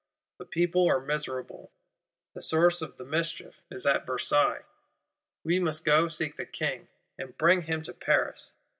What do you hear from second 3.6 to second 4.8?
is at Versailles: